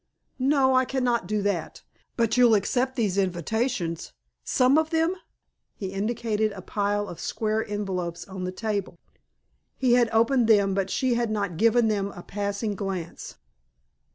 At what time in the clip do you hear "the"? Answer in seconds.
8.43-8.51